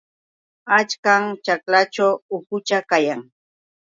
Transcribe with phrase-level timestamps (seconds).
[0.77, 3.19] Achkam ćhaklaćhu ukucha kan.